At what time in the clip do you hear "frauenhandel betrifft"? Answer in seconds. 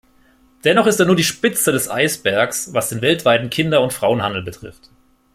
3.93-4.89